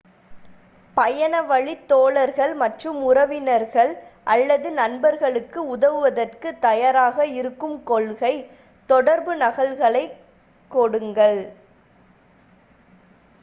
[0.97, 3.91] பயணவழித் தோழர்கள் மற்றும் உறவினர்கள்
[4.27, 8.33] அல்லது நண்பர்களுக்கு உதவுதற்குத் தயாராக இருக்கும் கொள்கை
[8.63, 10.17] / தொடர்பு நகல்களைக்
[10.71, 11.41] கொடுங்கள்